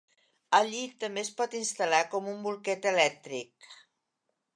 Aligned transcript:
El 0.59 0.69
llit 0.75 0.95
també 1.03 1.23
es 1.25 1.29
pot 1.41 1.53
instal·lar 1.59 1.99
com 2.13 2.31
un 2.31 2.41
bolquet 2.47 2.87
elèctric. 2.93 3.69